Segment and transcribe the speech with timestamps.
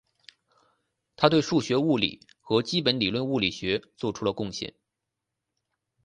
[1.15, 4.73] 他对数学物理和基本理论物理学做出了贡献。